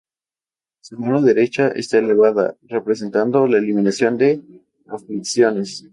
Su 0.81 0.97
mano 0.97 1.21
derecha 1.21 1.67
está 1.67 1.99
elevada, 1.99 2.57
representando 2.63 3.45
la 3.45 3.59
eliminación 3.59 4.17
de 4.17 4.41
aflicciones. 4.87 5.87